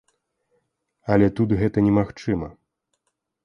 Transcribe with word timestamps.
Але 1.15 1.29
тут 1.41 1.49
гэта 1.61 1.77
немагчыма. 1.91 2.53